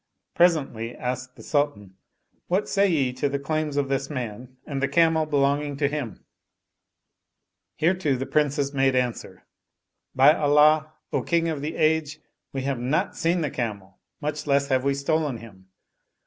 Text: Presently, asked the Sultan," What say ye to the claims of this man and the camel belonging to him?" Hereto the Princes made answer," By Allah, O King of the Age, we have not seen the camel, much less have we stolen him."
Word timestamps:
Presently, 0.33 0.95
asked 0.95 1.35
the 1.35 1.43
Sultan," 1.43 1.93
What 2.47 2.67
say 2.67 2.89
ye 2.89 3.13
to 3.13 3.29
the 3.29 3.37
claims 3.37 3.77
of 3.77 3.87
this 3.87 4.09
man 4.09 4.57
and 4.65 4.81
the 4.81 4.87
camel 4.87 5.27
belonging 5.27 5.77
to 5.77 5.87
him?" 5.87 6.25
Hereto 7.77 8.15
the 8.15 8.25
Princes 8.25 8.73
made 8.73 8.95
answer," 8.95 9.45
By 10.15 10.33
Allah, 10.33 10.91
O 11.13 11.21
King 11.21 11.49
of 11.49 11.61
the 11.61 11.75
Age, 11.75 12.19
we 12.51 12.63
have 12.63 12.79
not 12.79 13.15
seen 13.15 13.41
the 13.41 13.51
camel, 13.51 13.99
much 14.19 14.47
less 14.47 14.69
have 14.69 14.83
we 14.83 14.95
stolen 14.95 15.37
him." 15.37 15.67